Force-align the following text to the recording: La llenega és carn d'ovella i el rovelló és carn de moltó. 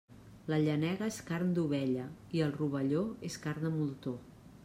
La 0.51 0.57
llenega 0.61 1.09
és 1.11 1.19
carn 1.27 1.51
d'ovella 1.57 2.07
i 2.39 2.43
el 2.47 2.55
rovelló 2.63 3.05
és 3.31 3.39
carn 3.47 3.67
de 3.69 3.75
moltó. 3.79 4.19